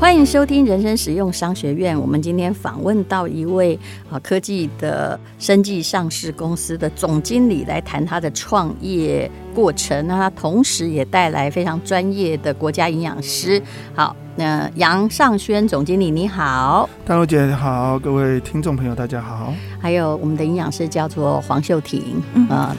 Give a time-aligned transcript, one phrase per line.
[0.00, 2.00] 欢迎收听人生实用商学院。
[2.00, 3.76] 我们今天访问到一位
[4.08, 10.06] 啊科技的生技上市公司的总经理，来谈他的创业过程。
[10.06, 13.60] 那他同时也带来非常专业的国家营养师。
[13.92, 19.52] 好，那杨尚轩总经理你好，大陆姐好，各位听众朋友大家好。
[19.80, 22.76] 还有我们的营养师叫做黄秀婷，啊、嗯，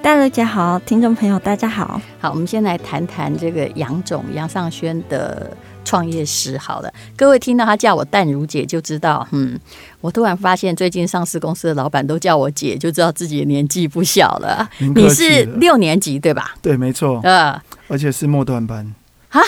[0.00, 2.00] 淡如姐好，听众朋友大家好。
[2.20, 5.50] 好，我们先来谈谈这个杨总杨尚轩的。
[5.84, 9.58] 创业史好了，各位听到他叫我淡如姐就知道，嗯，
[10.00, 14.68] 我突然发现最近上市公司的老板都叫我姐，就知道自己的年纪不小了。
[14.78, 16.54] 你是六年级对吧？
[16.62, 17.20] 对，没错。
[17.22, 18.94] 呃，而且是末端班。
[19.30, 19.40] 啊，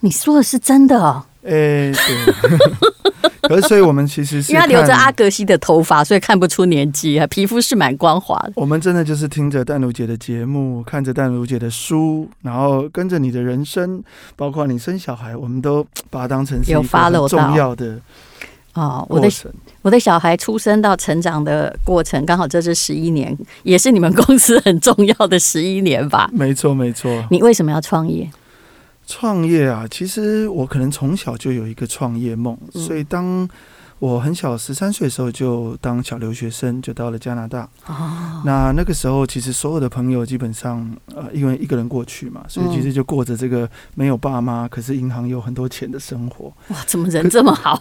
[0.00, 1.26] 你说的是真的哦？
[1.44, 2.58] 哎、欸，对。
[3.44, 8.52] 可是，所以我们其实是因为他留着阿格西的头发，所以看不出年纪啊，皮肤是蛮光滑的。
[8.56, 14.02] 我们真的就是听着淡如姐的节目，看着淡如姐的书，然后跟着你的人生，
[14.34, 18.00] 包括你生小孩，我们都把它当成是一个很重要的
[18.72, 19.04] 哦。
[19.10, 19.28] 我的
[19.82, 26.30] 我的小孩出生到成长的过程，刚好这是十一年，也是你们公司很重要的十一年吧？
[26.32, 27.22] 没错，没错。
[27.30, 28.26] 你为什么要创业？
[29.06, 33.48] 创业啊，其实我可能从小就有一个创业梦，所以当
[33.98, 37.68] 我很小十三岁的时候，就当小留学生，就到了加拿大。
[37.86, 46.52] 哦，那那个时候其实所有的朋友基本上呃，因为一个人过去嘛，所以其实就过着这个没有爸妈，可是银行有很多钱的生活。
[46.68, 47.80] 哇，怎么人这么好？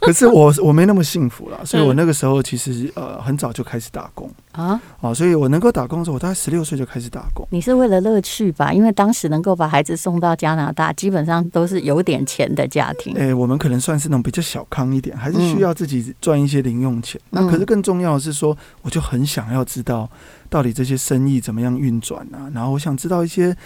[0.00, 7.44] 可 是我我没那么幸福了，所以我那个时候其实呃很早就开始打工啊，哦，所以我能够打工的时候，我大概十六岁就开始打工。
[7.50, 8.72] 你是为了乐趣吧？
[8.72, 13.16] 因为当时能够把孩子送到加拿大，基本上都是有点钱的家庭。
[13.16, 17.20] 哎，我们可能算是那种比较小康一点，还是需要自己赚一些零用钱。
[17.30, 20.08] 那可是更重要的是说，我就很想要知道
[20.48, 23.56] 到底这些生意怎么样运转啊，然后我想知道一些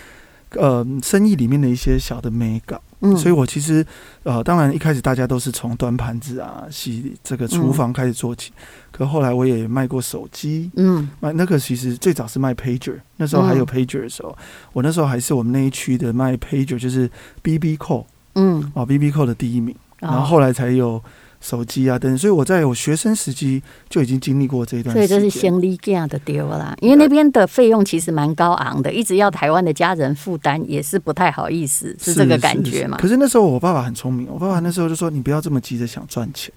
[0.54, 2.80] 呃生意里面的一些小的美感。
[3.00, 3.84] 嗯，所以我其实，
[4.22, 14.36] 呃，当然一开始大家都是从端盘子啊、洗这个厨房开始做起，嗯、可后来我也卖过手机，嗯，卖那个其实最早是卖 pager，那时候还有 pager 的时候，嗯、
[14.72, 17.08] 我那时候还是我们那一区的卖 pager，就是
[17.42, 18.04] BB Call，
[18.34, 21.02] 嗯，哦，BB Call 的第一名，然后后来才有。
[21.40, 32.98] 手机啊，等，所以我在我学生时期就已经经历过这一段，所以这是先例假的丢了，因为那边的费用其实蛮高昂的，一直要台湾的家人负担也是不太好意思，是这个感觉嘛？
[32.98, 36.52] 可是那时候我爸爸很聪明，我爸爸那时候就说：“你不要这么急着想赚钱。”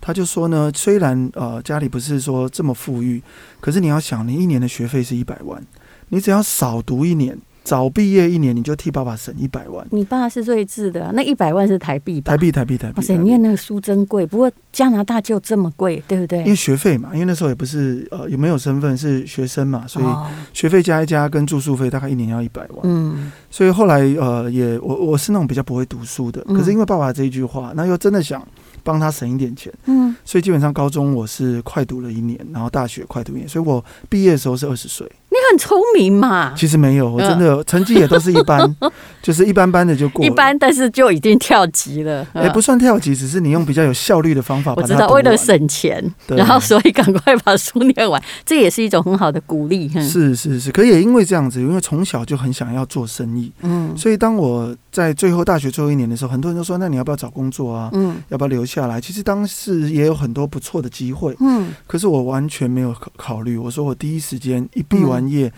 [0.00, 3.22] 他就说呢，虽然呃家里不是说这么富裕，
[3.60, 5.62] 可是你要想，你一年的学费是一百万，
[6.08, 7.38] 你只要少读一年。
[7.64, 9.84] 早毕业一年，你就替爸爸省一百万。
[9.90, 12.30] 你爸是睿智的，那一百万是台币吧？
[12.30, 12.94] 台币，台币，台币。
[12.98, 14.26] 哇塞，念那个书真贵。
[14.26, 16.40] 不过加拿大就这么贵，对不对？
[16.40, 20.04] 因为学费嘛，因为那时候也不是呃有没有身份是学生嘛，所以
[20.52, 22.80] 学费加一加跟住宿费大概一年要一百万。
[22.82, 28.46] 嗯，所以后来呃也我我是那种比较不会读书的，可是因为爸爸这一句话，那又真的想
[28.82, 29.72] 帮他省一点钱。
[29.86, 35.10] 嗯，所以基本上高中我是快读了一年，然后大学快读一年，所以我毕业的时候是二十岁。
[35.30, 36.54] 你很聪明嘛？
[36.56, 38.76] 其实没有，我真的成绩也都是一般，
[39.20, 40.24] 就是一般般的就过。
[40.24, 42.24] 一般，但是就已经跳级了。
[42.36, 44.72] 也不算跳级，只是你用比较有效率的方法。
[44.76, 49.88] 我知道，为了省钱，然后所以赶快把书念完， 这也是一种很好的鼓励。
[50.00, 57.90] 是是是，可也因为这样子，因为从小就很想要做生意，嗯，所以当我在最后大学最后一年的时候，很多人都说：“那你要不要找工作啊？
[57.92, 63.56] 嗯，要不要留下来？”其实当时也有很多不错的机会，嗯，可是我完全没有考考虑。
[63.56, 65.52] 我说我第一时间一毕完业。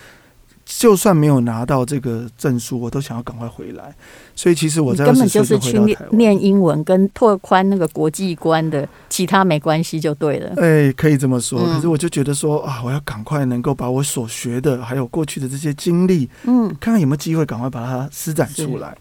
[0.69, 3.95] 就算没有拿到这个证书，我都想要赶快回来。
[4.35, 10.53] 所以其实我在根本就是去念念英文，跟拓宽那个国际观的，其他没关系就对了。
[10.57, 11.65] 哎，可以这么说。
[11.73, 18.99] 可是我就觉得说啊，我要赶快能够把我所学的，还有过去的这些经历，嗯，看看有没有机会赶快把它施展出来。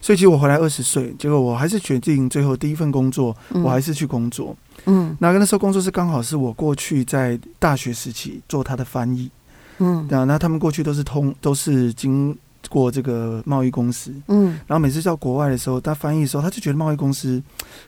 [0.00, 4.56] 所以其实我回来二十岁，结果我还是决定最后第一份工作，我还是去工作。
[4.86, 9.30] 嗯，那个那时候工作是刚好是我过去在大学时期做他的翻译。
[9.78, 12.36] 嗯，那那他们过去都是通都是经
[12.68, 17.42] 过这个贸易公司，嗯，然后每次到国外的时候，他翻译的时候，他就觉得贸易公司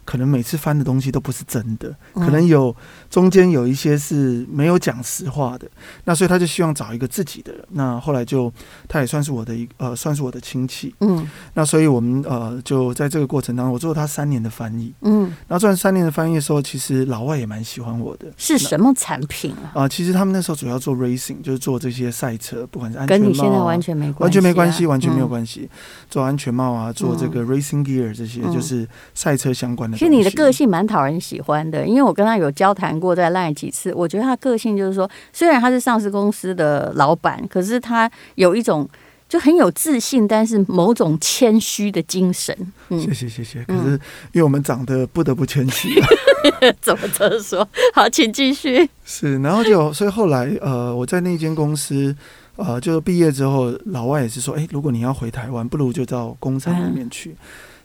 [0.05, 2.75] 可能每次翻的东西都不是真的，可能有
[3.09, 5.69] 中间有一些是没有讲实话的，
[6.05, 7.65] 那所以他就希望找一个自己的人。
[7.71, 8.53] 那后来就
[8.88, 18.27] 他也算是我的一呃，算是我的亲戚，嗯，那所以我们呃就在这个过程当中，我做了他三年的翻译，嗯，然后做完三年的翻译的时候，其实老外也蛮喜欢我的。
[18.37, 19.82] 是什么产品啊？
[19.82, 24.69] 啊，其实他们那时候主要做 racing，就是做这些赛车，不管是安全帽，跟你现在完全没关系，完全没关系。
[24.70, 25.69] 关系完全没有关系，
[26.08, 29.99] 做安全帽啊，做这个 racing gear 这些，就是赛车相关的。
[29.99, 38.88] 其实你的个性蛮讨人喜欢的，因为我跟他有交谈过，在 LINE 几次，我觉得他个性就是说，虽然他是上市公司的老板，可是他有一种
[39.28, 42.56] 就很有自信，但是某种谦虚的精神。
[42.88, 43.64] 嗯，谢谢谢谢。
[43.64, 43.90] 可是
[44.32, 46.00] 因为我们长得不得不谦虚，
[46.81, 47.67] 怎么这么说？
[47.94, 48.88] 好，请继续。
[49.05, 52.14] 是，然后就所以后来呃，我在那间公司
[52.61, 57.31] 呃，就是毕业之后，老外也是说，哎，如果你要回台湾，不如就到工厂里面去。
[57.31, 57.37] 嗯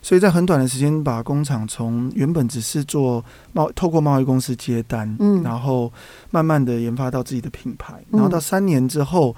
[0.02, 5.92] 所以在很短的时间，把工厂从原本只是做贸，透过贸易公司接单，嗯，然后
[6.30, 9.34] 慢慢的研发到自己的品牌，然后到三年之后，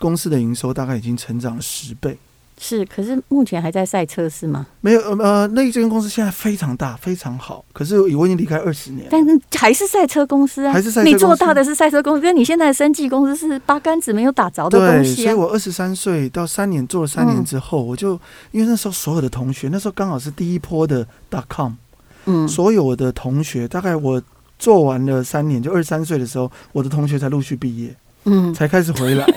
[0.00, 2.18] 公司的营收大概已经成长了十倍。
[2.60, 4.66] 是，可是目前还在赛车是吗？
[4.80, 7.64] 没有，呃，那一间公司现在非常大，非常好。
[7.72, 11.14] 可是我已经离开二十年，但是还是赛车公司啊，还是赛车公司。
[11.14, 15.16] 你做大的是赛车公司，跟你现在的生技公司是八竿子没有打着的东西啊。
[15.16, 18.12] 对，所以我二十三岁到三年做了三年之后，嗯，我就
[18.50, 21.72] 因为那时候所有的同学，那时候刚好是第一波的 dot com，
[22.26, 24.20] 嗯，所有的同学大概我
[24.58, 27.94] 做完了三年，就二十三岁的时候，我的同学才陆续毕业，
[28.24, 29.24] 嗯，才开始回来。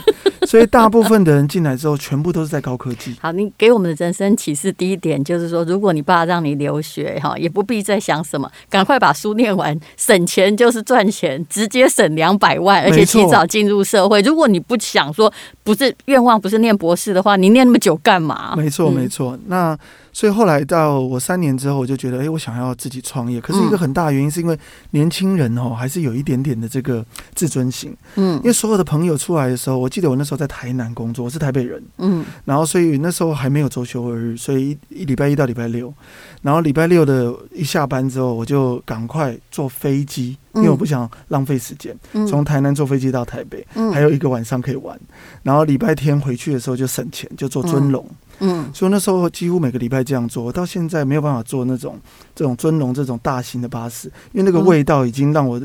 [0.51, 3.15] 所以大部分的人进来之后，全部都是在高科技。
[3.23, 14.19] 好，你给我们的人生启示第一点就是说，如果你爸让你留学，哈，也不必再想什么，赶快把书念完，省钱就是赚钱，直接省两百万，而且提早进入社会。
[14.23, 15.31] 如果你不想说，
[15.63, 18.53] 不是愿望，不是念博士的话，你念那么久干嘛？
[18.57, 19.39] 没错，没错。
[19.47, 19.79] 那。
[20.13, 23.39] 所以后来到我三年之后，我就觉得，哎、欸，我想要自己创业。
[23.39, 24.57] 可是一个很大的原因是因为
[24.91, 27.95] 年轻人哦，还是有一点点的这个自尊心。
[28.15, 31.81] 嗯，因为所有的朋友出来的时候，我记得我那时候在台南工作，我是台北人。
[31.97, 35.93] 嗯，然后所以那时候还没有周休二日，所以一礼拜一到礼拜六，
[36.41, 41.95] 然后礼拜六的一下班之后，我就赶快坐飞机，因为我不想浪费时间，
[42.27, 44.99] 从台南坐飞机到台北，还有一个晚上可以玩。
[45.43, 48.05] 然后礼拜天回去的时候就省钱，就坐尊龙。
[48.41, 51.97] 嗯，所以那时候几乎每个礼拜这样做，我到现在没有办法坐那种
[52.35, 55.61] 这种尊龙这种大型的巴士，因为那个味道已经让我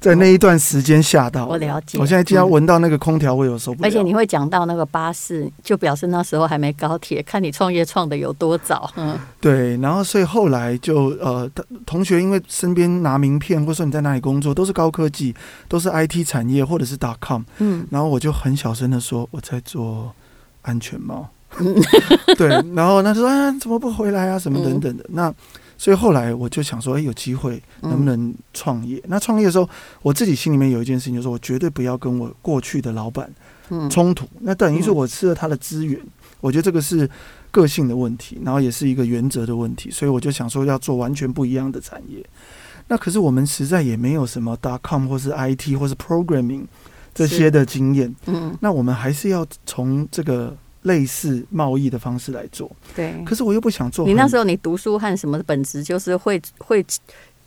[0.00, 1.48] 在那一段时间吓到了。
[1.48, 3.76] 我了解，我现在经常闻到那个空调味，有时候。
[3.82, 8.90] 而且你会讲到那个巴士，就表示那时候还没高铁，看你创业创的有多早。
[8.96, 9.76] 嗯，对。
[9.76, 11.50] 然后所以后来就呃，
[11.84, 15.34] 同学因为身边拿名片，或者说你在哪里工作，都是高科技，
[15.68, 17.42] 都是 IT 产业或者是 dot com，。
[17.58, 20.12] 嗯，然后我就很小声的说我在做
[20.62, 21.28] 安全帽。
[22.36, 24.38] 对，然后他说：“哎，怎么不回来啊？
[24.38, 25.32] 什么等等的。”那
[25.76, 29.68] 所以后来我就想说：“哎，有机会能不能创业？”那创业的时候，
[30.02, 33.30] 我自己心里面有一件事情，就是我绝对不要跟我过去的老板
[33.90, 34.26] 冲突。
[34.40, 36.00] 那等于是我吃了他的资源，
[36.40, 37.08] 我觉得这个是
[37.50, 39.90] 个性的问题，然后也是一个原则的问题。
[39.90, 42.24] 所以我就想说要做完全不一样的产业。
[42.88, 46.64] 那可是我们实在也没有什么 dot com 或是 IT 或是 programming
[47.14, 48.14] 这些的经验。
[48.26, 50.56] 嗯，那我们还是要从这个。
[50.84, 53.12] 类似贸易的方式来做，对。
[53.26, 54.06] 可是我又不想做。
[54.06, 56.82] 你那时候你读书和什么的本质就是会会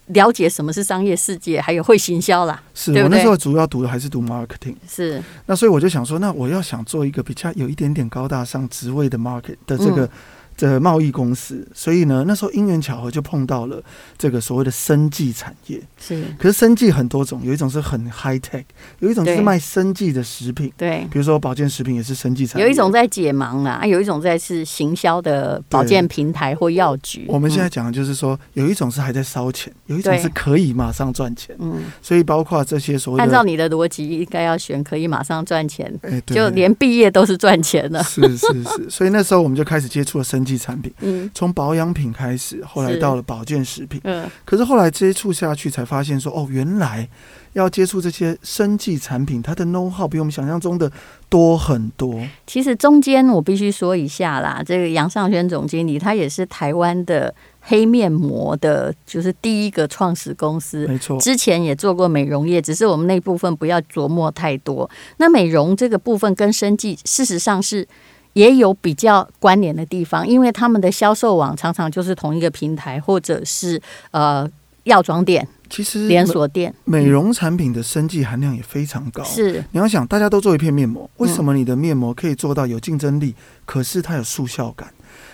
[0.06, 2.62] 了解什么是商业世界，还有会行销啦。
[2.74, 4.76] 是我那时候主要读的还是读 marketing。
[4.88, 5.20] 是。
[5.46, 10.04] 那所以我就想说，那我要想做一个比较有一点点高大上职位的 market 的这个。
[10.04, 10.10] 嗯
[10.58, 13.80] 的贸易公司，所以呢，那时候因缘巧合就碰到了
[14.18, 15.80] 这个所谓的生技产业。
[15.98, 18.64] 是，可是生技很多种，有一种是很 high tech，
[18.98, 20.72] 有一种是卖生技的食品。
[20.76, 22.66] 对，比如说保健食品也是生技产业。
[22.66, 27.24] 有一种在解盲啊，有一种在是行销的保健平台或药局。
[27.28, 31.54] 我们现在讲的就是说，有一种是还在烧钱，有一种是可以马上赚钱。
[31.60, 35.88] 嗯，所以包括这些所谓的，按照你的逻辑，应该要选可以马上赚钱，
[36.26, 38.02] 就连毕业都是赚钱的。
[38.02, 40.47] 是是是，所以那时候我们就开始接触了生。
[40.56, 47.08] 产品，嗯，从保养品开始，后来到了保健食品，嗯，可是后来接触下去才发现说，哦，原来
[47.54, 50.90] 要接触这些生技产品，它的 know how 比我们想象中的
[51.28, 52.22] 多很多。
[52.46, 61.18] 其实中间我必须说一下啦，这个杨尚轩总经理他也是台湾的黑面膜的，就是第一个创始公司，没错。
[61.18, 64.88] 之前也做过美容业，只是我们那部分不要琢磨太多。
[65.16, 67.86] 那美容这个部分跟生计，事实上是。
[68.34, 73.80] 也有比较关联的地方，因为他们的销售网常常就是同一个平台，或者是
[74.12, 74.48] 呃
[74.84, 76.72] 药妆店，其实连锁店。
[76.84, 79.24] 美容产品的生计含量也非常高。
[79.24, 83.34] 是，你要想，大家都做一片面膜，为什么你的面膜可以做到有竞争力？
[83.64, 84.92] 可是它有速效感，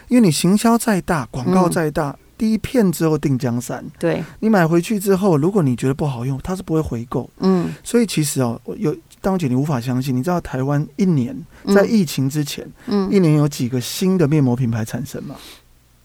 [0.08, 3.84] 因为你行销再大，广告再大，第一片之后定江山。
[3.98, 7.28] 对，你买回去之后，如果你觉得不好用，它是不会回购。
[7.40, 8.96] 嗯，所以其实哦，有。
[9.24, 11.34] 当姐，你无法相信，你知道台湾一年
[11.74, 15.34] 在疫情之前，嗯，一年有几个新的面膜品牌产生吗？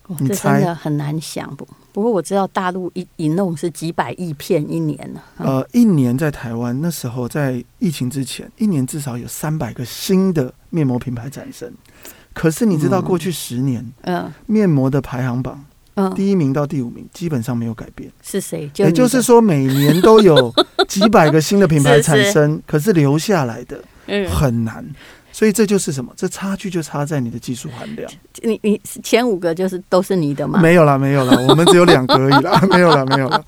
[0.07, 0.59] 哦、你猜？
[0.59, 1.67] 真的很难想不？
[1.91, 5.19] 不过我知道大陆一一弄是几百亿片一年呢。
[5.35, 11.69] 呃，一年在台湾那时候在疫情之前，一年至少有三百个新的面膜品牌产生。
[12.33, 15.65] 可是你知道过去十年，嗯，面膜的排行榜。
[16.15, 18.69] 第一名到第五名基本上没有改变，是谁？
[18.75, 20.53] 也就是说，每年都有
[20.87, 23.83] 几百个新的品牌产生，可是留下来的
[24.29, 24.85] 很难。
[25.31, 26.11] 所以这就是什么？
[26.15, 28.11] 这差距就差在你的技术含量。
[28.41, 30.59] 你你前五个就是都是你的吗？
[30.59, 33.43] 没有啦，没有啦，我们只有两个而已啦， 没有啦，没有啦。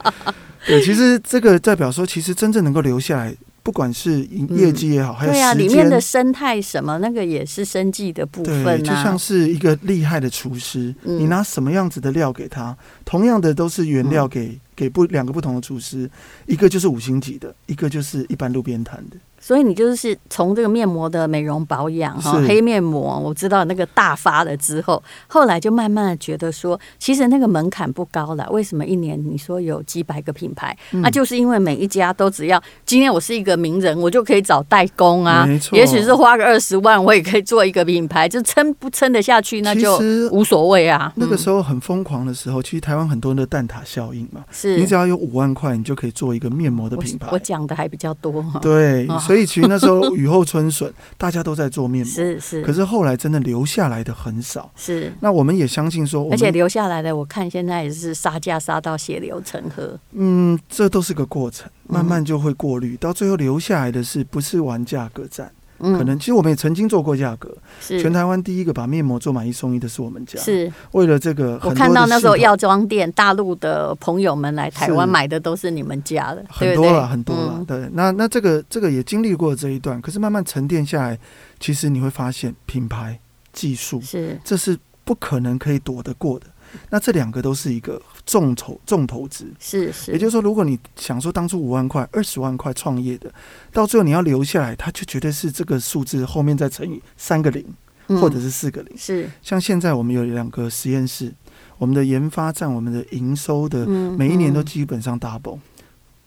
[0.66, 3.36] 对，其实这个代表说，其实真正能够留下来。
[3.64, 8.78] 不管是业绩也好，还有对啊，里面的生态什么，那个也是生计的部分啊。
[8.78, 12.76] 就像是一个厉害的厨师，你拿什么样子的料给他，
[13.06, 16.10] 同样的都是原料给给不两个不同的厨师，
[16.48, 19.18] 一个就是五星级的，一个就是一般路边摊的。
[19.42, 28.48] 所以你就是从这个面膜的美容保养哈，黑面膜，我知道那个大发了之后，后来就慢慢的觉得说，其实那个门槛不高了。
[28.52, 30.78] 为什么一年你说有几百个品牌？
[30.92, 39.98] 那就是因为每一家都只要今天我是一个名人，我就可以找代工啊，也许是花个二十万，我也可以做一个品牌，就撑不撑得下去那就
[40.30, 41.12] 无所谓啊。
[41.16, 47.28] 那个时候很疯狂的时候，其实台湾很多人的蛋挞效应嘛，是你只要有五万块，你就可以做一个面膜的品牌。
[47.32, 49.08] 我讲的还比较多，对。
[49.32, 52.62] 所以其实那时候雨后春笋， 大家都在做面膜，是是。
[52.64, 55.14] 可是后来真的留下来的很少，是。
[55.22, 59.98] 那我们也相信说，而且留下来的，我看现在也是杀价杀到血流成河。
[60.12, 65.50] 嗯，这都是个过程，慢慢就会过滤，到最后留下来的是不是玩价格战？
[65.82, 68.02] 可能其实我们也曾经做过价格，是。
[68.02, 70.40] 全台湾第一个把面膜做买一送一的是我们家。
[70.40, 70.72] 是。
[70.92, 77.66] 为了这个，我看到那时候药妆店大陆的朋友们来台湾买的都是你们家的，很多了很多了。
[77.68, 81.20] 对，那那这个这个也经历过这一段，可是慢慢沉淀下来，
[81.60, 83.20] 其实你会发现品牌
[83.52, 84.40] 技术是。
[84.44, 86.46] 这是不可能可以躲得过的。
[86.90, 93.32] 那这两个都是一个重投重投资，是是，也就是说，如果你想说当初五万块、二十万块创业的，
[93.72, 97.66] 到最后你要留下来，它就绝对是这个数字后面再乘以三个零，
[98.08, 98.98] 或者是四个零。
[98.98, 101.34] 是像现在我们有两个实验室，
[101.78, 105.60] 我们的研发占我们的营收的每一年都基本上 double。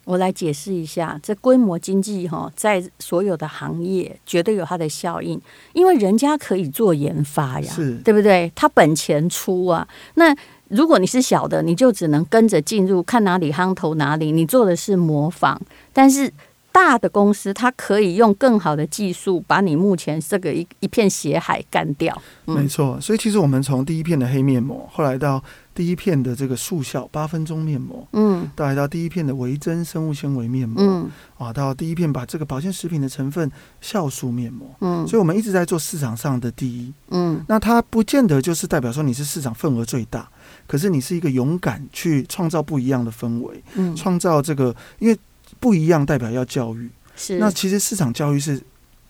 [0.05, 5.41] 我来解释一下，这规模经济哈，在所有的行业绝对有它的效应，
[5.73, 8.53] 因为人家可以做研发呀，对不对？
[8.55, 9.87] 他本钱出啊。
[10.15, 10.35] 那
[10.69, 15.61] 如果你是小的，你就只能跟着进入，看哪里夯头哪里，你做的是模仿。
[15.93, 16.31] 但是
[16.75, 22.21] 大的公司，它可以用更好的技术，把你目前这个一一片血海干掉。
[22.47, 25.41] 嗯、没错，所以其实我们从第一片的黑面膜，后来到。
[25.75, 33.51] 第一片的这个速效八分钟面膜，嗯，到来到第一片的维珍生物纤维面膜，嗯，啊，到第一片把这个保健食品的成分
[33.83, 40.29] 酵素面膜，嗯，所以我们一直在做市场上的第一，嗯，那它不见得就是代表说你是市场份额最大，
[40.69, 45.19] 可是你是一个勇敢去创造不一样的氛围，嗯，创造这个，因为
[45.65, 48.61] 不一样代表要教育，是，那其实市场教育是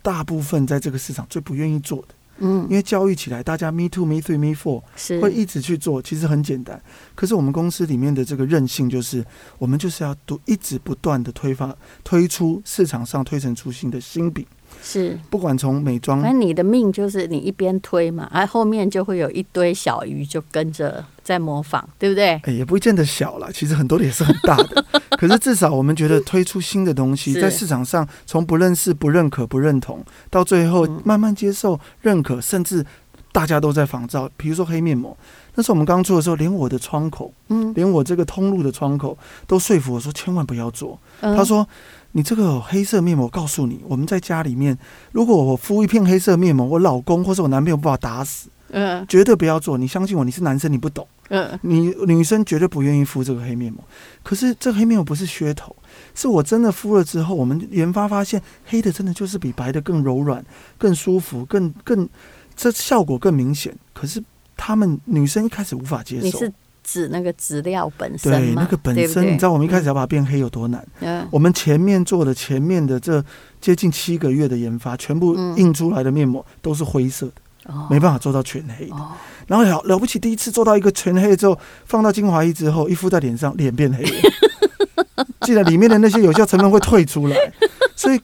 [0.03, 2.15] 大部分在这个市场最不愿意做的。
[2.39, 6.81] 嗯，因为教育起来，大家 me too, me three, me four 是会一直去做，其实很简单。
[7.17, 9.25] 可是我们公司里面的这个韧性，就是
[9.59, 14.47] 我们就是要都一直不断的推发推出市场上推陈出新的新品。
[14.87, 22.38] 是，不管从美妆，那你的命就是你一边推嘛，而后面就会有一堆小鱼就跟着在模仿，对不对？
[22.45, 24.85] 哎，也不见得小了，其实很多的也是很大的。
[25.17, 32.85] 可是至少我们觉得推出新的东西，在市场上从不认识、不认可、不认同，到最后慢慢接受、认可，甚至
[33.33, 34.29] 大家都在仿造。
[34.37, 35.17] 比如说黑面膜，
[35.55, 40.99] 那时候我们刚做的时候，连我的窗口，嗯，连我这个通路的窗口都说服我说千万不要做。
[41.23, 41.67] 他说。
[42.16, 44.78] 你这个黑色面膜，我告诉你，我们在家里面，
[45.11, 49.76] 如果我敷一片黑色面膜，我老公或是我男朋友不把我打死，嗯，绝对不要做。
[49.76, 53.83] 你相信我，你是男生，你不懂，嗯，你女生绝对不愿意敷这个黑面膜。
[54.23, 55.75] 可是这黑面膜不是噱头，
[56.14, 60.44] 是我真的敷了之后，我们研发发现，黑的真的就是比白的更柔软、
[60.78, 62.09] 更舒服、更更
[62.54, 63.76] 这效果更明显。
[63.92, 64.23] 可是
[64.56, 66.38] 他们女生一开始无法接受。
[66.85, 70.87] 指那个资料本身，对那个本身，对对，你知道我们一开始要把它变黑有多难？
[71.00, 73.25] 嗯，我们前面做的前面的这
[73.61, 77.33] 接近七个月的研发，全部印出来的面膜都是灰色的，
[77.69, 78.95] 嗯、没办法做到全黑的。
[78.95, 79.12] 哦、
[79.47, 87.37] 然后了了不起，第一次做到一个全黑之后，放到精华液之后，一敷在脸上，脸变黑了， 既然里面的那些有效成分会退出来，
[87.97, 88.21] 所以。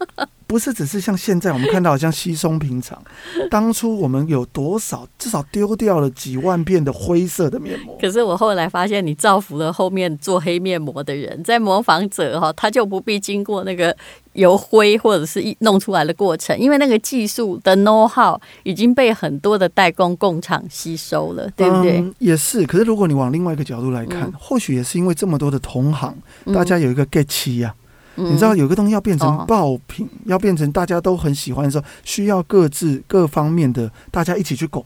[0.50, 3.00] 不是只是像现在我们看到好像稀松平常，
[3.48, 7.96] 当初我们有多少至少丢掉了几万片的灰色的面膜。
[8.00, 13.96] 可是我后来发现，你造福了后面做黑面膜的人，在模仿者哈，他就不必经过那个
[14.32, 22.00] 由灰或者是一弄出来的过程，因为那个技术的 know how 已经被很多的代工工厂吸收了，对不对？
[22.00, 22.66] 嗯，也是。
[22.66, 26.16] 可是如果你往另外一个角度来看，嗯，或许也是因为这么多的同行，
[26.52, 27.72] 大家有一个 get 期呀。
[28.16, 34.84] 你知道有个东西要变成爆品，嗯、要变成大家都很喜欢的时候，需要各自各方面的大家一起去拱，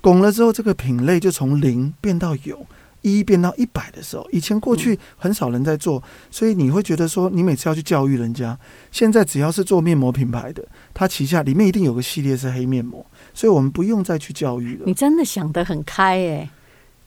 [0.00, 2.66] 拱了之后，这个品类就从零变到有，
[3.02, 8.58] 一变到一百的时候，以前过去很少人在做，所以你会觉得说，你每次要去教育人家。
[8.92, 10.62] 现在只要是做面膜品牌的，
[10.92, 14.82] 它旗下里面一定有个系列是黑面膜，所以我们不用再去教育了。
[14.86, 16.50] 你真的想得很开哎。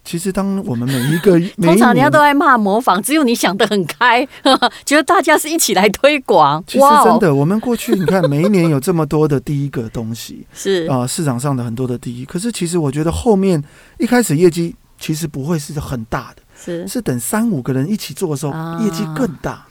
[0.04, 4.28] 其实，当我们每一个 通常人家都爱骂模仿，只有你想得很开，
[4.86, 6.64] 觉得大家是一起来推广。
[6.68, 12.26] 其实真的，我们过去你看，每一年有这么多的第一个东西， 是啊，市场上的很多的第一。
[12.26, 13.64] 可是，其实我觉得后面
[13.98, 18.52] 一开始业绩其实不会是很大的，是是等三五个人一起做的时候，
[18.84, 19.66] 业绩更大。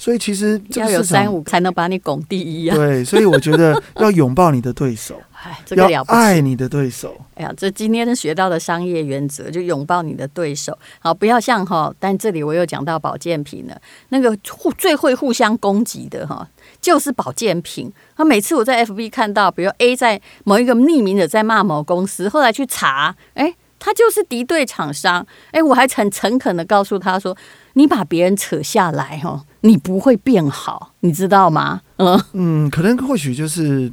[0.00, 2.74] 所以其实要有三五才能把你拱第一啊！
[2.74, 7.14] 对，所以我觉得 要拥抱你的对手，哎，这个了不起，要爱你的对手。
[7.34, 10.76] 哎呀，这今天学到的商业原则，就拥抱你的对手。
[11.00, 13.78] 好，不要像哈，但这里我又讲到保健品了，
[14.08, 16.48] 那个互最会互相攻击的哈，
[16.80, 17.92] 就是保健品。
[18.16, 25.26] 他每次我在 FB 看到，比如 A 在某一个匿名的在骂某公司，后来去查，哎，他就是敌对厂商。
[25.50, 27.36] 哎，我还很诚恳的告诉他说。
[27.74, 31.80] 你把别人扯下来，哦，你不会变好，你知道吗？
[31.96, 33.92] 嗯嗯，可能或许就是。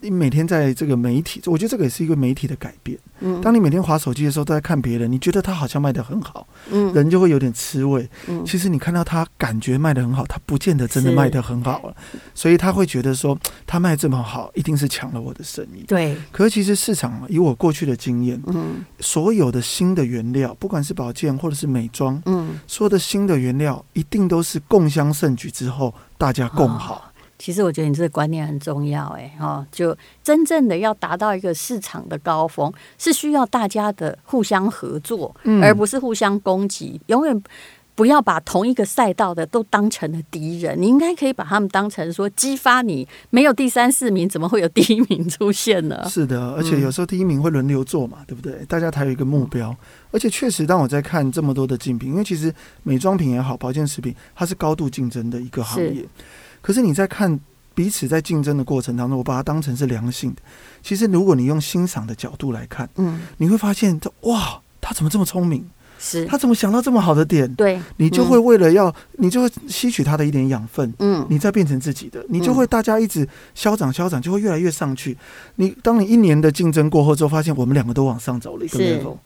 [0.00, 2.98] 你每天在这个媒体，我觉得这个也是一个媒体的改变。
[3.20, 8.08] 嗯，当你每天划手机的时候，都在看别人，你觉得他好像卖的很好，嗯，人就会有点吃味。
[8.28, 11.96] 嗯，其实你看到他感觉卖的很好，他不见得真的卖的很好了，
[12.34, 15.84] 所以他会觉得说他卖这么好，一定是抢了我的生意。
[15.88, 26.96] 对，可是其实市场以我过去的经验，嗯，所有的新的原料，不管是保健或者是美妆，嗯，所有的新的原料一定都是共襄盛举之后，大家共好。
[26.96, 27.02] 哦
[27.38, 37.00] 其实我觉得你这个观念很重要，哎，哈，就真正的要达到一个市场的高峰，是需要大家的互相合作，而不是互相攻击。
[37.06, 37.42] 永远
[37.94, 43.08] 不要把同一个赛道的都当成了敌人，你应该可以把他们当成说激发你。
[43.30, 46.06] 没有第三四名，怎么会有第一名出现呢？
[46.06, 48.64] 是的，而且有时候第一名会轮流做嘛，对不对？
[48.66, 49.74] 大家才有一个目标。
[50.10, 56.04] 而且确实，当我在看这么多的竞品，因为其实美妆品也好，保健食品，它是高度竞争的一个行业。
[56.66, 57.38] 可是你在看
[57.76, 60.42] 彼此在竞争的过程当中，我把它当成是良性的。
[60.82, 65.64] 其实如果你用欣赏的角度来看，嗯，你会发现这，哇，他怎么这么聪明？
[65.96, 67.54] 是，他怎么想到这么好的点？
[67.54, 75.16] 对，你就会为了要，你就会吸取他的一点养分，嗯，你再变成自己的，你就会大家一直消长消长，就会越来越上去。
[75.54, 79.18] 你当你一年的竞争过后之后，发现我们两个都往上走了一个 level。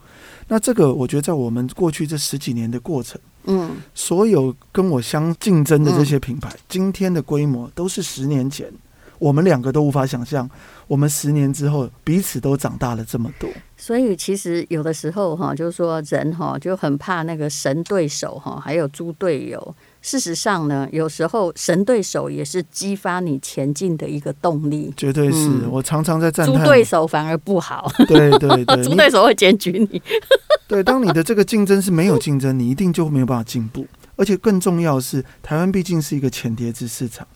[0.49, 3.19] 那这个我觉得在我们过去这十几年的过程。
[3.45, 8.71] 嗯，所有跟我相竞争的这些品牌，今天的规模都是十年前，
[9.19, 10.49] 我们两个都无法想象，
[10.87, 13.49] 我们十年之后彼此都长大了这么多。
[13.77, 19.75] 所以其实有的时候哈，就是说人哈就很怕那个神对手哈，还有猪队友。
[20.03, 24.93] 事实上呢，有时候神对手也是激发你前进的一个动力。
[24.97, 27.91] 绝对是，我常常在赞叹，猪对手反而不好。
[28.09, 30.03] 对对对， 猪对手会检举你。
[30.67, 33.87] 对，当你的这个竞争是没有竞争，你一定就没有办法进步。
[34.17, 37.27] 而且更重要的是，台湾毕竟是一个前碟子市场，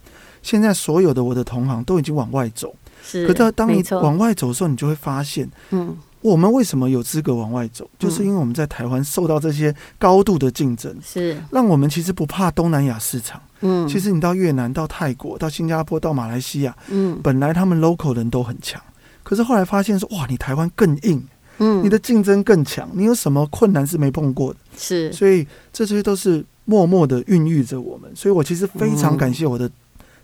[0.42, 2.74] 现在所有的我的同行都已经往外走。
[3.02, 5.96] 是，可是当你往外走的时候，你就会发现，嗯。
[6.24, 7.86] 我们为什么有资格往外走？
[7.98, 13.38] 就是因为我们在台湾受到这些高度的竞争，是让我们其实不怕东南亚市场。
[13.60, 18.80] 嗯，其实你到越南、到泰国、到新加坡、到马来西亚，嗯，本来他们 local 人都很强，
[19.22, 21.22] 可是后来发现说，哇，你台湾更硬，
[21.58, 24.58] 嗯，你的竞争更强，你有什么困难是没碰过的？
[24.78, 28.10] 是，所以这些都是默默的孕育着我们。
[28.16, 29.70] 所以我其实非常感谢我的。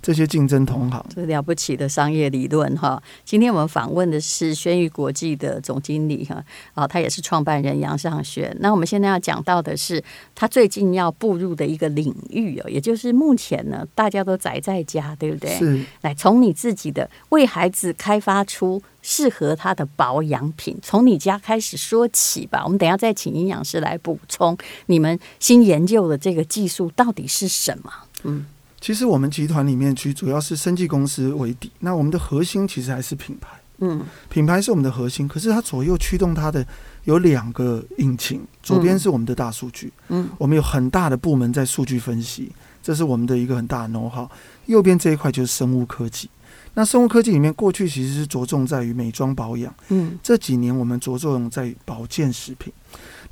[0.03, 3.03] 这些竞争同行，这了不起的商业理论哈。
[3.25, 6.43] 今天我们访问的是轩宇国际的总经理哈，
[6.75, 8.57] 啊，他也是创办人杨尚轩。
[8.61, 10.03] 那我们现在要讲到的是
[10.35, 15.51] 他最近要步入的一个领域哦，也就是目前呢大家都宅在家，对不对？
[15.59, 15.85] 是。
[16.01, 22.63] 来，从你自己的为孩子开发出适合他的保养品，从你家开始说起吧。
[22.65, 27.93] 我们等一下再请营养师来补充你们新研究的这个技术到底是什么？
[28.23, 28.47] 嗯。
[28.81, 35.29] 其实我们集团里面其实主要是生技公司为底，那我们的核心其实还是品牌，嗯，品牌是我们的核心。
[35.29, 36.67] 可是它左右驱动它的
[37.05, 42.51] 有两个引擎，左边是我们的大数据，嗯，我们有很大的部门在数据分析，
[42.83, 44.29] 这是我们的一个很大的 know-how。
[44.65, 46.31] 右边这一块就是生物科技，
[46.73, 52.73] 那生物科技里面过去其实是着重在于美妆保养，嗯，这几年我们着重在保健食品。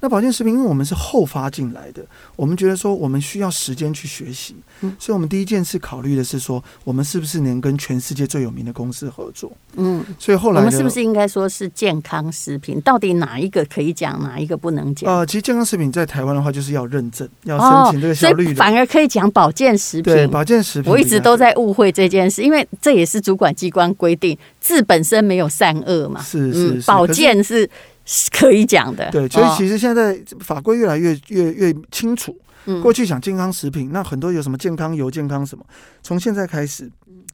[0.00, 2.04] 那保健食品，因为我们是后发进来的，
[2.36, 12.80] 我们觉得说我们需要时间去学习，嗯，所以我们第一件事考虑的是说，我们是不是能跟全世界最有名的公司合作，嗯，所以后来我们是不是应该说是健康食品？
[12.82, 15.12] 到底哪一个可以讲，哪一个不能讲？
[15.12, 20.14] 呃，其实健康食品在台湾的话，就是要认证，要申请这个效率的，哦，反而可以讲保健食品。
[20.14, 27.68] 对，保健食品，我一直都在误会这件事，因为这也是主管机关规定，字本身没有善恶嘛，是是，是，保健是。
[28.08, 29.10] 是 可以讲的。
[29.10, 32.34] 对，所以其实现在法规越来越越越清楚。
[32.64, 35.64] 嗯，过去讲健康食品，那很多有什么健康油、健康什么，
[36.02, 36.90] 从现在开始，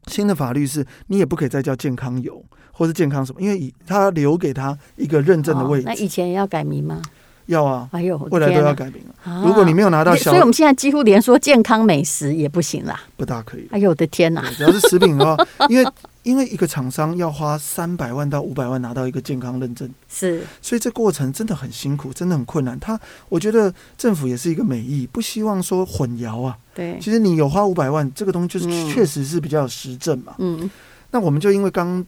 [0.09, 5.85] 新的法律是你也不可以再叫健康油或是健康什么，因为以他留给他一个认证的位置。
[5.87, 7.01] 那以前要改名吗？
[7.47, 9.43] 要啊，哎呦，未来都要改名了。
[9.45, 13.69] 如果你没有拿到小，所以我们现在几乎连说健康美食也不行啦，不大可以。
[13.71, 14.43] 哎呦我的天哪！
[14.57, 15.87] 只要是食品的话，因为
[16.25, 22.77] 因为一个厂商要花三百万到五百万拿到一个健康认证，是，所以这过程真的很辛苦，真的很困难。
[22.81, 26.59] 他我觉得政府也是一个美意，不希望说混淆啊。
[26.75, 30.35] 对，其实你有花五百万，这个东西就是确实是比较有实证嘛。
[30.39, 30.69] 嗯，
[31.13, 32.05] 那我们就因为刚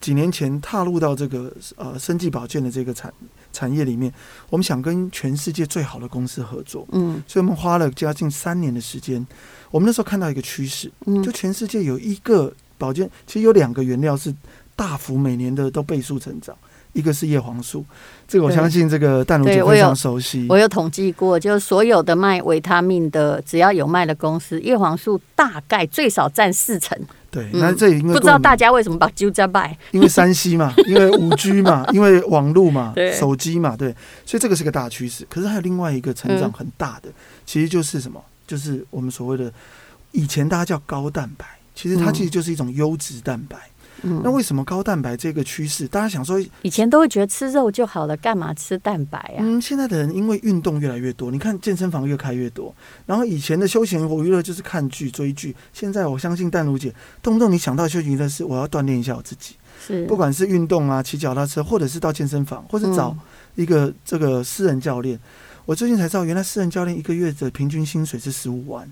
[0.00, 3.10] 几年前踏入到这个呃生技保健的这个产。
[3.52, 4.14] 产业里面，
[4.48, 9.26] 我们想跟全世界最好的公司合作，嗯，所以我们花了将近三年的时间。
[9.72, 14.34] 我们那时候看到一个趋势，嗯，就全世界有一个保健，其实有两个原料是
[14.74, 16.56] 大幅每年的都倍数成长，
[16.94, 17.84] 一个是叶黄素，
[18.26, 20.46] 这个我相信这个淡如姐非常熟悉。
[20.48, 26.98] 我有统计过，就是所有的卖维他命的，只要有卖的公司，叶黄素大概最少占四成。
[27.30, 29.76] 对，那这因为不知道大家为什么把揪在卖？
[29.92, 33.94] 因为山西嘛， 因为五 G 嘛，因为网络嘛，手机嘛，对，
[34.26, 35.24] 所以这个是个大趋势。
[35.30, 37.08] 可是还有另外一个成长很大的，
[37.46, 38.20] 其实就是什么？
[38.48, 39.52] 就是我们所谓的
[40.10, 41.46] 以前大家叫高蛋白，
[41.80, 43.56] 其实它其实就是一种优质蛋白。
[44.02, 45.88] 嗯，那为什么高蛋白这个趋势？
[45.88, 49.38] 大家想说，以前都会觉得吃肉就好了，干嘛吃蛋白啊？
[49.40, 52.74] 嗯，现在的人因为运动越来越多，你看健身房越开越多，
[53.06, 63.16] 然后以前的休闲娱乐就是看剧追剧，现在我相信淡如姐，动不动你想到休闲娱乐是我要锻炼一下我自己，是不管是运动啊，骑脚踏车，或者是到健身房，或者找
[63.54, 65.16] 一个这个私人教练。
[65.16, 65.20] 嗯，
[65.66, 68.90] 我最近才知道，原来私人教练一个月的平均薪水是十五万。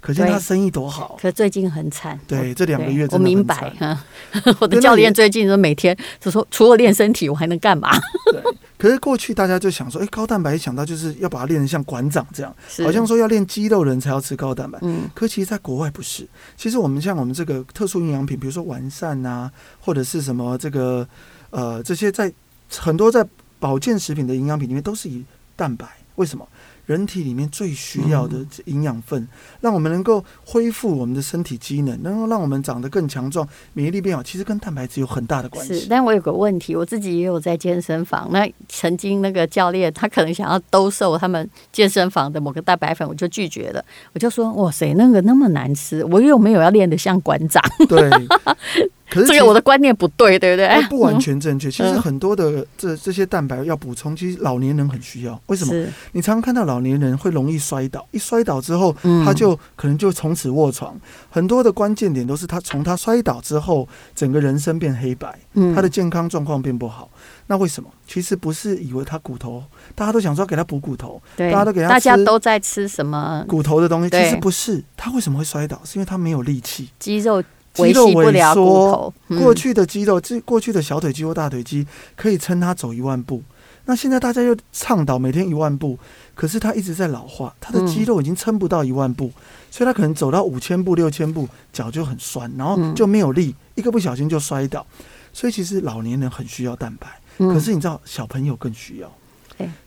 [0.00, 2.18] 可见他生意多好，可最近很惨。
[2.26, 4.02] 对，这两个月我明白哈。
[4.58, 7.90] 我的教练最近都每天就说，除了练身体，我还能干嘛？
[8.32, 8.42] 对。
[8.78, 14.78] 可是过去大家就想说，哎，高蛋白一想到就是要把它练成像馆长这样，好像说要练肌肉人才要吃高蛋白。
[14.80, 15.02] 嗯。
[15.14, 16.26] 可其实在国外不是。
[16.56, 21.06] 其实我们像我们这个特殊营养品，比如说完善啊，或者是什么这个
[21.50, 22.32] 呃这些在
[22.78, 23.22] 很多在
[23.58, 25.22] 保健食品的营养品里面都是以
[25.54, 25.86] 蛋白。
[26.16, 26.46] 为什么？
[26.90, 29.28] 人体里面最需要的营养分，
[29.60, 35.78] 让我们能够恢复我们的身体机能，能够让我们长得更强壮，免疫力变好，其实跟蛋白质有很大的关系。
[35.78, 43.84] 是，但我有个问题，我自己也有在健身房，那曾经那个教练他可能想要兜售他们健身房的某个蛋白粉，我就拒绝了。
[44.12, 47.62] 我就说：哇塞，那个那么难吃，我又没有要练得像馆长。
[47.88, 48.10] 对。
[49.10, 50.88] 可是这个我的观念不对，对不对？
[50.88, 51.70] 不完全正确。
[51.70, 55.38] 其实很多的这这些蛋白要补充，其实老年人很需要。
[55.46, 55.86] 为什么？
[56.12, 58.94] 你常常看到老年人会容易摔倒，一摔倒之后，
[59.24, 60.98] 他就可能就从此卧床。
[61.28, 65.38] 很多的关键点都是他从他摔倒之后，整个人生变黑白，
[65.74, 67.10] 他的健康状况变不好。
[67.48, 67.90] 那为什么？
[68.06, 69.62] 其实不是以为他骨头，
[69.94, 74.10] 大家都想说给他补骨头，大家都给他，大家都在吃什么骨头的东西？
[74.10, 74.82] 其实不是。
[74.96, 75.80] 他为什么会摔倒？
[75.84, 77.42] 是因为他没有力气，肌肉。
[77.74, 83.42] 肌肉萎缩，过去的肌肉，这过去的小腿肌或大腿肌可以撑他走一万步。
[83.86, 85.98] 那现在大家又倡导每天一万步，
[86.34, 89.32] 可是他一直在老化，他的肌肉已经撑不到一万步，
[89.70, 94.86] 所以他可能走到五千步、六千步，脚就很酸，然后就没有力，一个不小心就摔倒。
[95.32, 99.10] 所以其实老年人很需要蛋白，可是你知道小朋友更需要，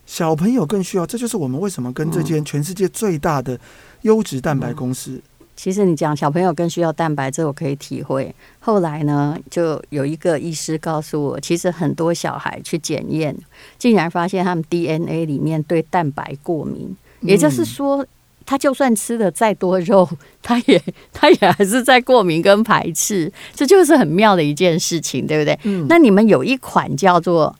[0.05, 3.57] 小朋友更需要，这就是我们为什么跟这间全世界最大的
[4.01, 5.21] 优质蛋白公司。
[5.55, 8.33] 其实你讲小朋友更需要蛋白，质我可以体会。
[8.59, 13.35] 后来呢，就有一个医师告诉我，其实很多小孩去检验，
[13.77, 16.95] 竟然发现他们 DNA 里面对蛋白过敏。
[17.21, 18.05] 也就是说，
[18.45, 20.09] 他就算吃的再多肉，
[20.41, 20.81] 他也
[21.13, 23.31] 他也还是在过敏跟排斥。
[23.53, 25.57] 这就是很妙的一件事情，对不对？
[25.63, 25.85] 嗯。
[25.87, 27.55] 那你们有一款叫做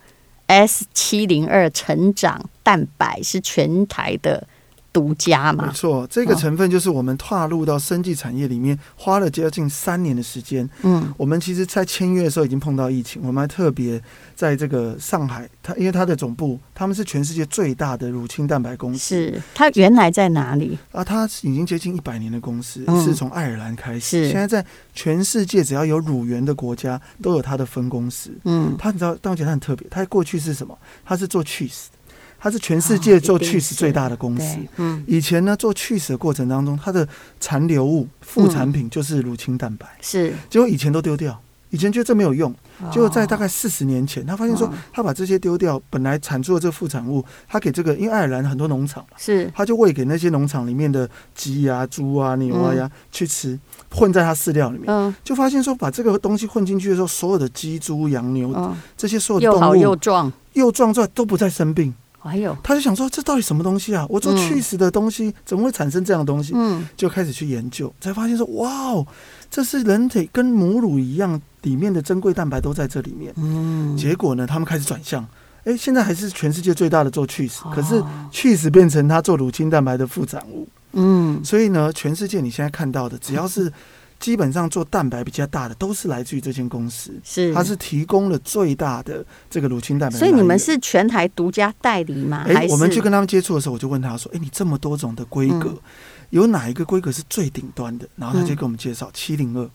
[0.47, 4.45] S 七零二成长蛋白，是全台的。
[4.93, 5.65] 独家嘛？
[5.65, 10.69] 没错，这个成分就是我们踏入到生技产业里面，花了接近三年的时间。
[10.84, 13.99] 嗯，我们其实，在签约的时候已经碰到疫情，我们还特别
[14.36, 18.99] 在这个上海，它因为它的总部，他们是全世界最大的乳清蛋白公司。
[18.99, 20.77] 是它原来在哪里？
[20.91, 28.29] 啊，它已经接近一百年的公司，是从爱尔兰开始，现在在全世界只要有乳源的国家都有它的分公司。
[28.45, 30.77] 嗯，它你知道，但我觉得它很特别，它过去是什么？
[31.03, 31.86] 它是做 cheese。
[32.43, 34.58] 它是全世界做 cheese 最大的公司。
[34.75, 37.08] 嗯，以前呢，做 cheese 的过程当中，它的
[37.39, 39.88] 残留物、副产品就是乳清蛋白。
[40.01, 42.53] 是，结果以前都丢掉，以前觉得这没有用，
[42.91, 53.58] 结果在大概四十年前，他发现说，他把这些丢掉，本来产出的这个副产物，他给这个，因为爱尔兰很多农场嘛是，他就喂给那些农场里面的鸡啊、猪啊、牛啊呀去吃，
[53.89, 55.15] 混在他饲料里面，嗯。
[55.23, 60.29] 就发现说，把这个东西混进去的时候，所有的鸡、猪、羊、牛这些所有的动物又壮。
[60.51, 61.95] 又壮出来都不再生病。
[62.23, 64.05] 还有，他就想说，这到底什么东西啊？
[64.09, 66.53] 我做去死的东西，怎么会产生这样的东西？
[66.55, 69.05] 嗯，就开始去研究，才发现说，哇哦，
[69.51, 73.33] 这是人体跟母乳一样，里面的珍贵蛋白都在这里面。
[73.36, 75.27] 嗯，结果呢，他们开始转向，
[75.65, 80.67] 哎，现在还是全世界最大的做去死，可是去死变成他做乳清蛋白的副产物。
[80.93, 83.71] 嗯，所以呢，全世界你现在看到的，只要是。
[84.23, 90.17] 基本上做蛋白比较大的都是来自于这间公司，是，它是提供了最大的这个乳清蛋白。
[90.17, 92.45] 所以你们是全台独家代理吗？
[92.47, 95.77] 哎，我们去跟他们接触的时候，我就问他说：“哎，你这么多种的规格，
[96.29, 99.69] 有哪一个规格是最顶端的？”然后他就给我们介绍七零二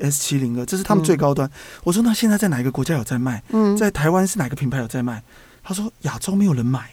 [0.00, 1.50] S 七零二，这是他们最高端。
[1.84, 3.42] 我说：“那现在在哪一个国家有在卖？
[3.50, 5.22] 嗯在台湾是哪个品牌有在卖？”
[5.62, 6.90] 他说：“亚洲没有人买。”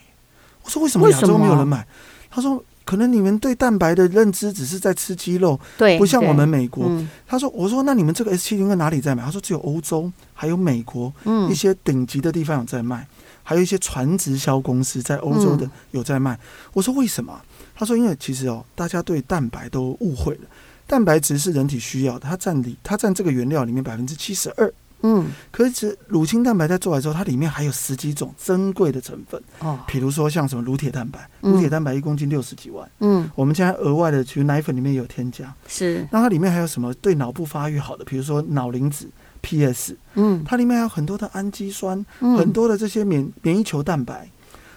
[0.62, 1.88] 我说：“为什么亚洲没有人买？”
[2.28, 2.62] 他说。
[2.88, 6.86] 可能你们对蛋白的认知只是在吃鸡肉，对，不像我们美国。
[6.88, 11.12] 嗯、他说：“我说那你们这个 S 七零二哪里在买？”他说：“只有欧洲还有美国，
[11.50, 13.06] 一些顶级的地方有在卖，
[13.42, 16.40] 还有一些传直销公司在欧洲的有在卖。”
[16.72, 17.38] 我说：“为什么？”
[17.76, 20.48] 他说：“因为其实哦，大家对蛋白都误会了，
[20.86, 24.72] 蛋白质是人体需要的，它占里它占这个原料里面百分之七十二。”
[25.02, 39.08] 嗯，可是乳清蛋白在做来之后，它里面还有十几种珍贵的成分哦，比如说像什么乳铁蛋白，乳铁蛋白一公斤六十几万，嗯，我们现在额外的，其实奶粉里面也有添加，是，那它里面还有什么对脑部发育好的，比如说脑磷脂
[39.40, 44.28] PS，嗯，它里面还有很多的氨基酸，很多的这些免免疫球蛋白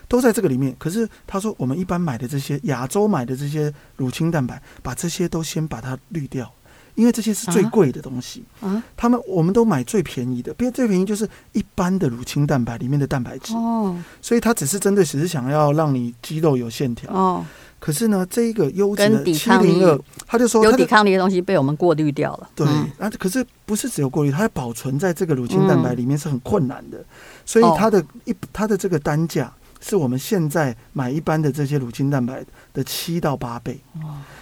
[0.08, 0.76] 都在这个里面。
[0.78, 6.52] 可是他说，我们一般买的这些亚洲买的这些乳清蛋白，把这些都先把它滤掉。
[6.96, 17.46] 因为这些是最贵的东西，啊，他们我们都买最便宜的，别最便宜就是一般的乳清蛋白里面的蛋白质，哦，所以它只是针对只是想要让你肌肉有线条，哦，
[17.80, 22.68] 可是呢，这一个优质的七零二，他就说有抵抗力的东西被我们过滤掉了，对，
[23.00, 27.04] 啊，可是不是只有过滤，它要保存在这个乳清蛋白里面是很困难的，
[27.46, 33.80] 所以它的一它的这个单价是我们现在买一般的这些乳清蛋白的七到八倍，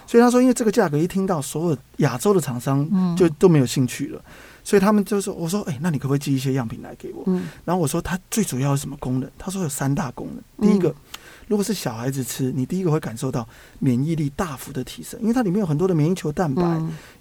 [0.10, 4.20] 所以他说，因为这个价格一听到，所有亚洲的厂商就都没有兴趣了，
[4.64, 7.24] 所以他们就说：“我说，哎，那你可不可以寄一些样品来给我？”
[7.64, 10.68] 然后我说：“它最主要是什么功能？”他说：“有三大功能。
[10.68, 10.96] 第一个，
[11.50, 13.46] 如果是小孩子吃，你第一个会感受到
[13.80, 16.64] 免疫力大幅的提升，因为它里面有很多的免疫球蛋白，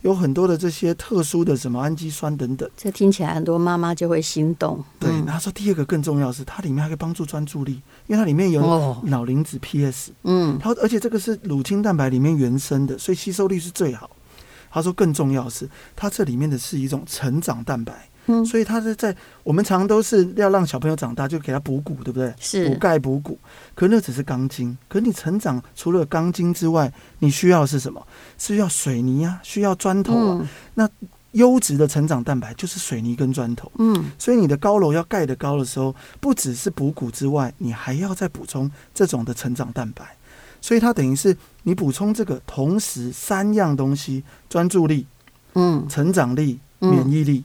[0.02, 2.68] 有很多的这些特殊的什么氨基酸等等。
[2.76, 4.84] 这听起来很多妈妈就会心动。
[5.00, 14.10] 对，然后他说第二个更重要的是，它里面还可以帮助专注力。”因为它里面有脑磷脂 PS，嗯，它而且这个是乳清蛋白里面原生的，所以吸收率是最好。
[14.70, 22.32] 他说更重要的是，它这里面的是一种成长蛋白，嗯，所以他是在我们常常都是要让小朋友长大就给他补骨，对不对？
[22.38, 22.68] 是。
[22.68, 23.38] 补钙补骨，
[23.74, 28.06] 可那只是钢筋，可你成长除了钢筋之外，你需要的是什么？
[28.38, 30.88] 是要水泥啊，需要砖头啊，嗯、那。
[31.32, 40.16] 优质的成长蛋白就是水泥跟砖头，嗯，所以你的高楼要盖得高的时候，不只是补骨之外，你还要再补充这种的成长蛋白，
[40.62, 45.06] 所以它等于是你补充这个，同时三样东西：专注力，
[45.54, 47.44] 嗯，成长力、免疫力，嗯，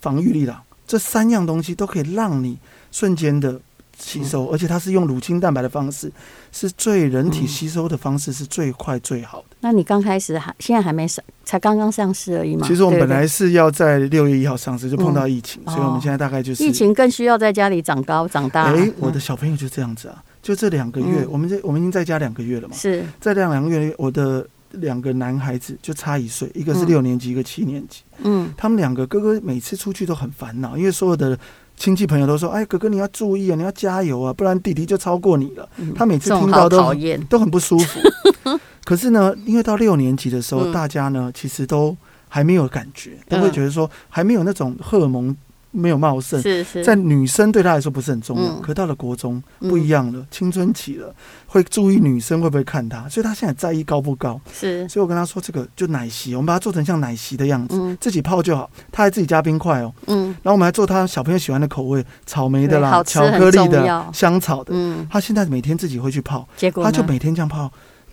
[0.00, 2.58] 防御力啦，这三样东西都可以让你
[2.90, 3.60] 瞬间的。
[4.00, 6.08] 吸收，而且它是用乳清蛋白的方式，
[6.52, 9.56] 是最人体吸收的方式是最快最好的。
[9.58, 12.64] 那你刚开始还现在还没上，才刚刚上市而已嘛？
[12.64, 18.72] 其实我们本来是要在六月一号上市，就碰到疫情，所以我们现在大概就是疫情更需要在家里长高长大。
[18.72, 22.76] 哎，我的小朋友就这样子啊，就这两个月，我们这我们已经在家两个月了嘛。
[22.76, 28.02] 是，在这两个月，我的两个男孩子就差一岁，一个是六年级，一个七年级。
[28.22, 31.38] 嗯，他们两个哥哥每次出去都很烦恼，因为所有的。
[31.80, 35.68] 亲戚朋友都说：“哎，哥哥你要注意啊，你要加油啊，不然弟弟就超过你了。
[35.76, 36.92] 嗯”他每次听到都
[37.28, 38.00] 都很不舒服。
[38.82, 41.96] 可是呢，因为到六年级的时候，嗯、大家呢其实都
[42.28, 45.36] 还没有感觉，都会觉得说还没有那种荷尔蒙。
[45.70, 51.14] 没有茂盛，是是，在女生对他来说不是很重要，可到了国中不一样了，青春期了，
[51.46, 54.40] 会注意女生会不会看他，所以他现在在意高不高。
[54.52, 58.68] 是，所以我跟他说，这个就奶昔，我们把它做成像奶昔的样子，自己泡就好。
[58.90, 64.72] 他还自己加冰块哦，嗯，然后我们还做他小朋友喜欢的口味，草莓的啦，巧克力的，香草的。
[64.74, 67.70] 嗯，他现在每天自己会去泡，结果他就每天这样泡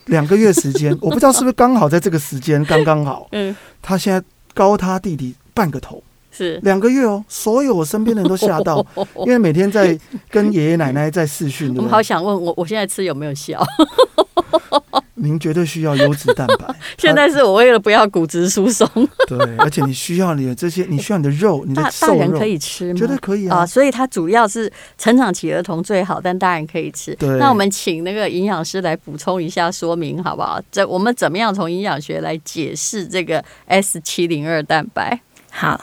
[0.07, 3.27] 两个月时间， 我不知道是不是刚好在这个时间刚刚好。
[3.31, 4.21] 嗯，他现在
[4.53, 6.03] 高他弟弟半个头。
[6.35, 8.85] 是两个月哦，所有我身边的人都吓到，
[9.25, 9.97] 因为每天在
[10.29, 11.73] 跟爷爷奶奶在视讯。
[11.75, 13.63] 我们好想问我，我现在吃有没有效？
[15.17, 16.75] 您绝对需要优质蛋白。
[16.99, 18.87] 现在是我为了不要骨质疏松。
[19.27, 22.99] 对，而且你需要你的这些，你需要你的肉，你的大人可以吃吗？
[22.99, 23.59] 绝对可以啊。
[23.59, 27.15] 啊，所以它主要是成长期儿童最好，但大人可以吃。
[27.15, 30.61] 对，那我们请那个营养师来补充一下说明好不好？
[30.69, 35.19] 这我们怎么样从营养学来解释这个 S 七零二蛋白？
[35.55, 35.79] 好。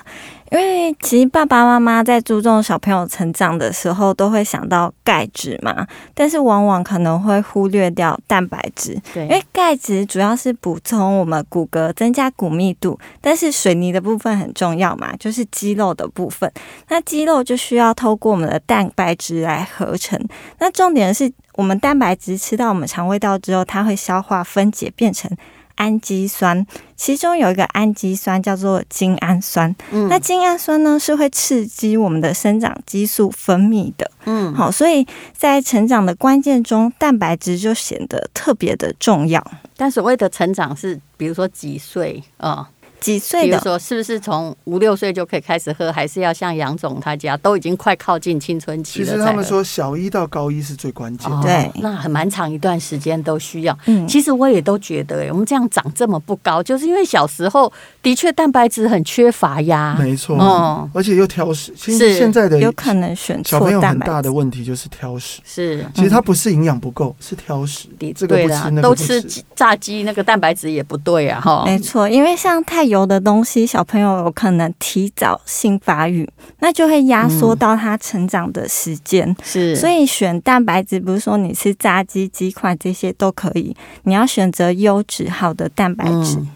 [0.50, 9.00] 因为其实爸爸妈妈在注重小朋友成长的时候，都会想到钙质嘛，但是往往可能会忽略掉蛋白质。
[9.14, 16.52] 对，因为钙质主要是补充我们骨骼，增加骨密度，但是水泥的部分很重要嘛，就是肌肉的部分。
[16.88, 20.22] 那肌肉就需要透过我们的蛋白质来合成。
[20.58, 25.34] 那重点是我们蛋白质吃到我们肠胃道之后，它会消化分解变成。
[25.76, 29.74] 氨基酸，其中有一个氨基酸叫做精氨酸。
[29.90, 34.10] 嗯，那精氨酸呢，是会刺激我们的生长激素分泌的。
[34.24, 35.06] 嗯，好，所以
[35.36, 39.44] 在成长的关键中，蛋白质就显得特别的重要。
[39.76, 42.68] 但所谓的成长是，比如说几岁啊？
[42.68, 43.48] 嗯几岁的？
[43.48, 49.04] 比如说，是不是从五六岁就可以开始喝，还是要像杨总他家都已经快靠近青春期了？
[49.04, 51.36] 其实他们说小一到高一是最关键的。
[51.36, 53.76] 哦，对，那很蛮长一段时间都需要。
[53.86, 59.96] 嗯，其实我也都觉得，我们这样长这么不高，就是因为小时候的确蛋白质很缺乏呀。
[59.98, 61.74] 没错，嗯，而且又挑食。
[61.76, 65.40] 其实现在的有可能选错小朋友很大的问题就是挑食。
[65.44, 67.88] 是，其实他不是营养不够，是挑食。
[68.14, 71.40] 这个不吃，那个不吃，都吃炸鸡，那个蛋白质也不对啊。
[71.40, 73.66] 哈，没错，因为像太油的东西。
[73.66, 76.28] 小朋友有可能提早性发育，
[76.60, 79.28] 那就会压缩到他成长的时间。
[79.28, 83.74] 嗯、是，所以选蛋白质不是说你吃炸鸡、鸡块这些都可以，
[84.04, 86.36] 你要选择优质好的蛋白质。
[86.38, 86.48] 嗯、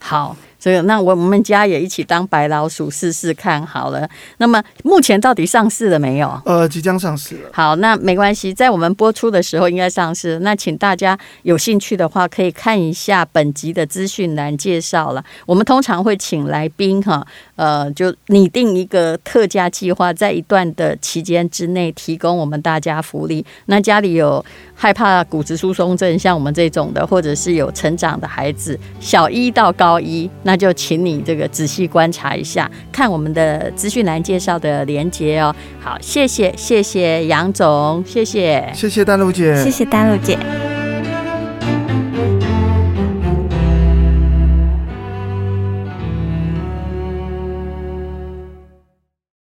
[0.00, 0.36] 好。
[0.64, 4.08] 所以，那我我们家也一起当白老鼠试试看好了。
[4.38, 6.40] 那么目前到底上市了没有？
[6.46, 7.50] 呃，即将上市了。
[7.52, 10.38] 好，那没关系，在我们播出的时候应该上市。
[10.38, 15.22] 那请大家有兴趣的话，可以看一下本集的资讯栏介绍了。
[15.44, 17.22] 我们通常会请来宾哈，
[17.56, 23.44] 呃，就拟定一个特价计划，在一段的期间之内提供我们大家福利。
[23.66, 24.42] 那家里有
[24.74, 30.53] 害怕骨质疏松症，像我们这种的，或者是有成长的孩子，小一到高一，那。
[30.54, 35.52] 那就请你这个仔细观察一下，看我们的资讯栏介绍的连接哦。
[35.80, 40.38] 好，谢谢谢谢杨总，谢谢谢谢丹露姐，谢谢丹露姐。